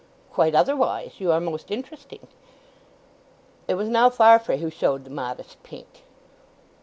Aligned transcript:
"Quite 0.31 0.55
otherwise. 0.55 1.19
You 1.21 1.31
are 1.31 1.39
most 1.39 1.69
interesting." 1.69 2.25
It 3.67 3.75
was 3.75 3.87
now 3.87 4.09
Farfrae 4.09 4.57
who 4.57 4.71
showed 4.71 5.03
the 5.03 5.11
modest 5.11 5.61
pink. 5.61 6.05